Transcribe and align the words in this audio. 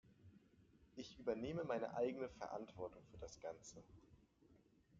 Ich 0.95 1.19
übernehme 1.19 1.63
meine 1.63 1.93
eigene 1.95 2.27
Verantwortung 2.27 3.03
für 3.11 3.19
das 3.19 3.39
Ganze. 3.39 3.83